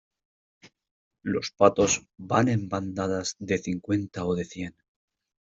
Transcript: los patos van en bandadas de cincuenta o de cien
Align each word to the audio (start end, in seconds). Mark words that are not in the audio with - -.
los 1.21 1.51
patos 1.51 2.01
van 2.17 2.47
en 2.47 2.67
bandadas 2.69 3.35
de 3.37 3.59
cincuenta 3.59 4.25
o 4.25 4.33
de 4.33 4.45
cien 4.45 4.75